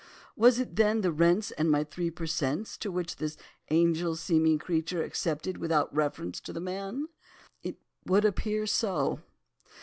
[0.35, 3.37] Was it then the rents and the three per cents which this
[3.69, 7.07] angel seeming creature accepted without reference to the man?
[7.61, 7.77] It
[8.07, 9.19] would appear so.